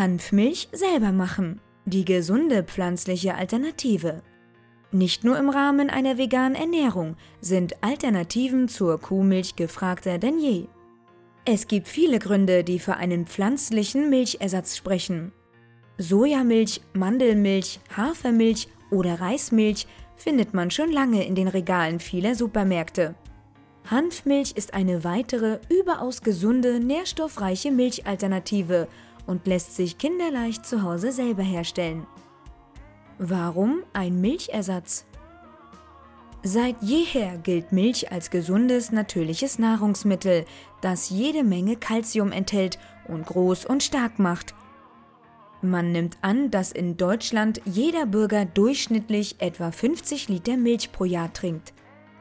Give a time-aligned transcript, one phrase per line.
[0.00, 1.60] Hanfmilch selber machen.
[1.84, 4.22] Die gesunde pflanzliche Alternative.
[4.92, 10.68] Nicht nur im Rahmen einer veganen Ernährung sind Alternativen zur Kuhmilch gefragter denn je.
[11.44, 15.32] Es gibt viele Gründe, die für einen pflanzlichen Milchersatz sprechen.
[15.98, 19.86] Sojamilch, Mandelmilch, Hafermilch oder Reismilch
[20.16, 23.16] findet man schon lange in den Regalen vieler Supermärkte.
[23.90, 28.88] Hanfmilch ist eine weitere, überaus gesunde, nährstoffreiche Milchalternative
[29.30, 32.04] und lässt sich kinderleicht zu Hause selber herstellen.
[33.18, 35.06] Warum ein Milchersatz?
[36.42, 40.46] Seit jeher gilt Milch als gesundes, natürliches Nahrungsmittel,
[40.80, 44.54] das jede Menge Kalzium enthält und groß und stark macht.
[45.62, 51.32] Man nimmt an, dass in Deutschland jeder Bürger durchschnittlich etwa 50 Liter Milch pro Jahr
[51.32, 51.72] trinkt.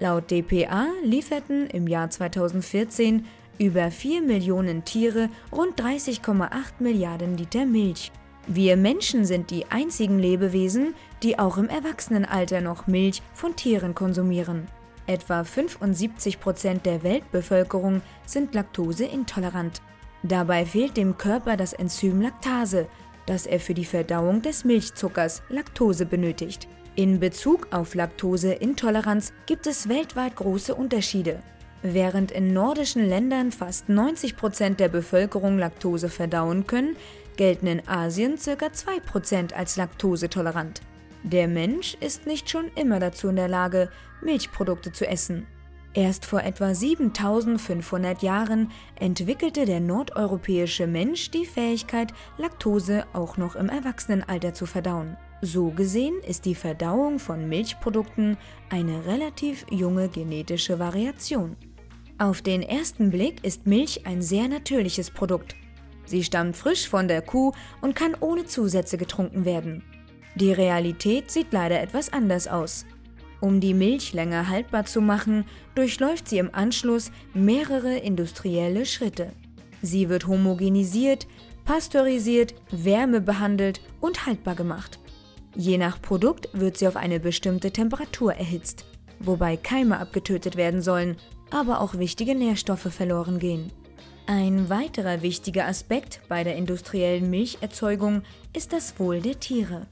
[0.00, 3.26] Laut dpa lieferten im Jahr 2014
[3.58, 8.12] über 4 Millionen Tiere rund 30,8 Milliarden Liter Milch.
[8.46, 14.68] Wir Menschen sind die einzigen Lebewesen, die auch im Erwachsenenalter noch Milch von Tieren konsumieren.
[15.06, 19.82] Etwa 75 Prozent der Weltbevölkerung sind laktoseintolerant.
[20.22, 22.86] Dabei fehlt dem Körper das Enzym Laktase,
[23.26, 26.68] das er für die Verdauung des Milchzuckers Laktose benötigt.
[26.94, 31.40] In Bezug auf Laktoseintoleranz gibt es weltweit große Unterschiede.
[31.82, 36.96] Während in nordischen Ländern fast 90 Prozent der Bevölkerung Laktose verdauen können,
[37.36, 38.66] gelten in Asien ca.
[38.66, 40.80] 2% als laktosetolerant.
[41.22, 43.90] Der Mensch ist nicht schon immer dazu in der Lage,
[44.22, 45.46] Milchprodukte zu essen.
[45.92, 53.70] Erst vor etwa 7500 Jahren entwickelte der nordeuropäische Mensch die Fähigkeit, Laktose auch noch im
[53.70, 55.16] Erwachsenenalter zu verdauen.
[55.42, 58.38] So gesehen ist die Verdauung von Milchprodukten
[58.70, 61.56] eine relativ junge genetische Variation.
[62.18, 65.54] Auf den ersten Blick ist Milch ein sehr natürliches Produkt.
[66.06, 69.82] Sie stammt frisch von der Kuh und kann ohne Zusätze getrunken werden.
[70.36, 72.86] Die Realität sieht leider etwas anders aus.
[73.40, 75.44] Um die Milch länger haltbar zu machen,
[75.74, 79.32] durchläuft sie im Anschluss mehrere industrielle Schritte.
[79.82, 81.26] Sie wird homogenisiert,
[81.66, 84.98] pasteurisiert, wärmebehandelt und haltbar gemacht.
[85.56, 88.84] Je nach Produkt wird sie auf eine bestimmte Temperatur erhitzt,
[89.18, 91.16] wobei Keime abgetötet werden sollen
[91.50, 93.72] aber auch wichtige Nährstoffe verloren gehen.
[94.26, 98.22] Ein weiterer wichtiger Aspekt bei der industriellen Milcherzeugung
[98.52, 99.86] ist das Wohl der Tiere.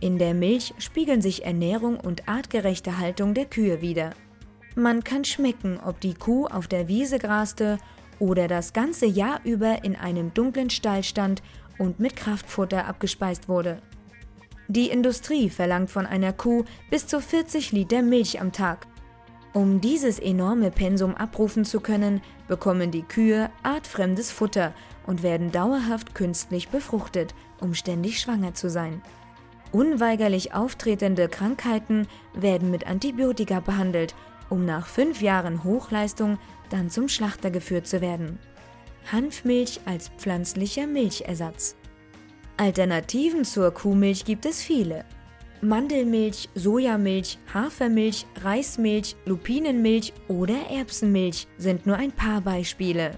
[0.00, 4.10] In der Milch spiegeln sich Ernährung und artgerechte Haltung der Kühe wider.
[4.74, 7.78] Man kann schmecken, ob die Kuh auf der Wiese graste
[8.18, 11.42] oder das ganze Jahr über in einem dunklen Stall stand
[11.78, 13.80] und mit Kraftfutter abgespeist wurde.
[14.70, 18.86] Die Industrie verlangt von einer Kuh bis zu 40 Liter Milch am Tag.
[19.52, 24.72] Um dieses enorme Pensum abrufen zu können, bekommen die Kühe artfremdes Futter
[25.08, 29.02] und werden dauerhaft künstlich befruchtet, um ständig schwanger zu sein.
[29.72, 34.14] Unweigerlich auftretende Krankheiten werden mit Antibiotika behandelt,
[34.50, 36.38] um nach fünf Jahren Hochleistung
[36.68, 38.38] dann zum Schlachter geführt zu werden.
[39.10, 41.74] Hanfmilch als pflanzlicher Milchersatz.
[42.60, 45.06] Alternativen zur Kuhmilch gibt es viele.
[45.62, 53.12] Mandelmilch, Sojamilch, Hafermilch, Reismilch, Lupinenmilch oder Erbsenmilch sind nur ein paar Beispiele.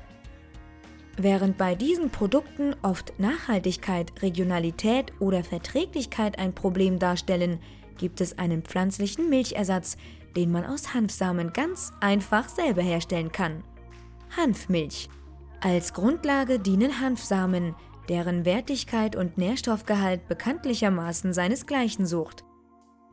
[1.16, 7.58] Während bei diesen Produkten oft Nachhaltigkeit, Regionalität oder Verträglichkeit ein Problem darstellen,
[7.98, 9.96] gibt es einen pflanzlichen Milchersatz,
[10.36, 13.64] den man aus Hanfsamen ganz einfach selber herstellen kann.
[14.36, 15.08] Hanfmilch.
[15.60, 17.74] Als Grundlage dienen Hanfsamen,
[18.08, 22.44] deren Wertigkeit und Nährstoffgehalt bekanntlichermaßen seinesgleichen sucht.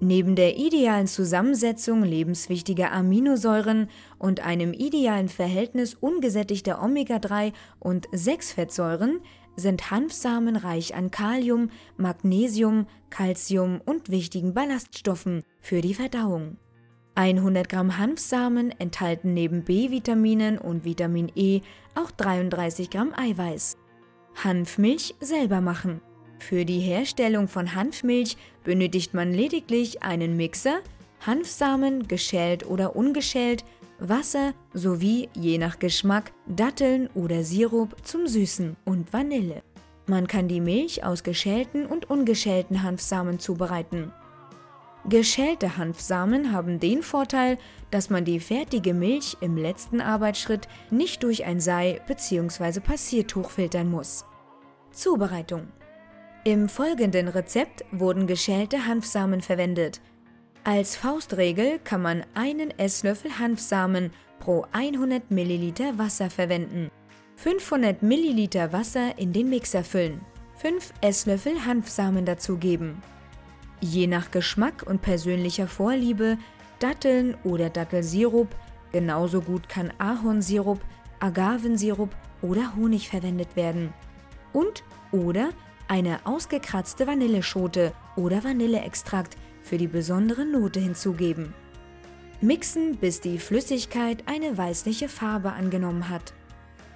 [0.02, 9.20] Neben der idealen Zusammensetzung lebenswichtiger Aminosäuren und einem idealen Verhältnis ungesättigter Omega-3 und 6-Fettsäuren
[9.58, 16.58] sind Hanfsamen reich an Kalium, Magnesium, Calcium und wichtigen Ballaststoffen für die Verdauung.
[17.16, 21.60] 100 Gramm Hanfsamen enthalten neben B-Vitaminen und Vitamin E
[21.94, 23.79] auch 33 Gramm Eiweiß.
[24.44, 26.02] Hanfmilch selber machen.
[26.40, 30.80] Für die Herstellung von Hanfmilch benötigt man lediglich einen Mixer,
[31.26, 33.66] Hanfsamen, geschält oder ungeschält,
[34.00, 39.62] Wasser sowie, je nach Geschmack, Datteln oder Sirup zum Süßen und Vanille.
[40.08, 44.14] Man kann die Milch aus geschälten und ungeschälten Hanfsamen zubereiten.
[45.10, 47.58] Geschälte Hanfsamen haben den Vorteil,
[47.90, 52.80] dass man die fertige Milch im letzten Arbeitsschritt nicht durch ein Sei- bzw.
[52.80, 54.26] Passiertuch filtern muss.
[54.92, 55.68] Zubereitung
[56.44, 60.00] Im folgenden Rezept wurden geschälte Hanfsamen verwendet.
[60.64, 66.92] Als Faustregel kann man einen Esslöffel Hanfsamen pro 100 ml Wasser verwenden.
[67.38, 70.22] 500 ml Wasser in den Mixer füllen.
[70.58, 73.02] 5 Esslöffel Hanfsamen dazugeben.
[73.82, 76.38] Je nach Geschmack und persönlicher Vorliebe
[76.80, 78.56] Datteln oder Dattelsirup,
[78.92, 80.80] genauso gut kann Ahornsirup,
[81.20, 83.94] Agavensirup oder Honig verwendet werden.
[84.54, 85.50] Und oder
[85.88, 91.54] eine ausgekratzte Vanilleschote oder Vanilleextrakt für die besondere Note hinzugeben.
[92.42, 96.34] Mixen, bis die Flüssigkeit eine weißliche Farbe angenommen hat.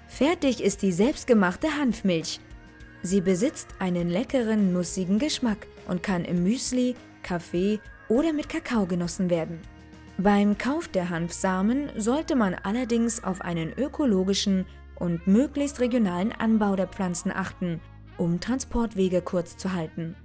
[0.08, 2.40] Fertig ist die selbstgemachte Hanfmilch.
[3.04, 9.30] Sie besitzt einen leckeren, nussigen Geschmack und kann im Müsli, Kaffee oder mit Kakao genossen
[9.30, 9.60] werden.
[10.18, 14.66] Beim Kauf der Hanfsamen sollte man allerdings auf einen ökologischen
[14.96, 17.82] und möglichst regionalen Anbau der Pflanzen achten,
[18.18, 20.16] um Transportwege kurz zu halten.